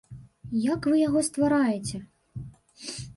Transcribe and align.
Як 0.61 0.87
вы 0.93 1.01
яго 1.07 1.23
ствараеце? 1.27 1.97